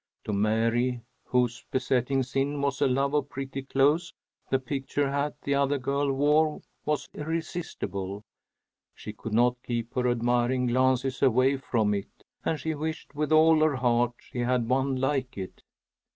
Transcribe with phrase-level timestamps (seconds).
[0.23, 4.15] To Mary, whose besetting sin was a love of pretty clothes,
[4.49, 8.23] the picture hat the other girl wore was irresistible.
[8.95, 13.59] She could not keep her admiring glances away from it, and she wished with all
[13.59, 15.61] her heart she had one like it.